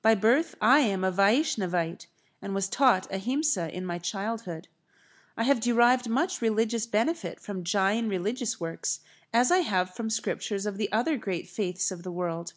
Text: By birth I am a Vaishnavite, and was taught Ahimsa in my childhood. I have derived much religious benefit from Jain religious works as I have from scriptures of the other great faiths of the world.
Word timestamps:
By 0.00 0.14
birth 0.14 0.54
I 0.58 0.78
am 0.80 1.04
a 1.04 1.12
Vaishnavite, 1.12 2.06
and 2.40 2.54
was 2.54 2.66
taught 2.66 3.12
Ahimsa 3.12 3.70
in 3.76 3.84
my 3.84 3.98
childhood. 3.98 4.68
I 5.36 5.42
have 5.42 5.60
derived 5.60 6.08
much 6.08 6.40
religious 6.40 6.86
benefit 6.86 7.38
from 7.40 7.62
Jain 7.62 8.08
religious 8.08 8.58
works 8.58 9.00
as 9.34 9.52
I 9.52 9.58
have 9.58 9.92
from 9.94 10.08
scriptures 10.08 10.64
of 10.64 10.78
the 10.78 10.90
other 10.92 11.18
great 11.18 11.46
faiths 11.46 11.90
of 11.90 12.04
the 12.04 12.10
world. 12.10 12.54